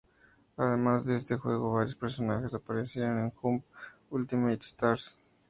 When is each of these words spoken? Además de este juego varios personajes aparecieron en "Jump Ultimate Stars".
Además 0.57 1.05
de 1.05 1.15
este 1.15 1.37
juego 1.37 1.73
varios 1.73 1.93
personajes 1.93 2.55
aparecieron 2.55 3.19
en 3.19 3.29
"Jump 3.29 3.63
Ultimate 4.09 4.57
Stars". 4.61 5.19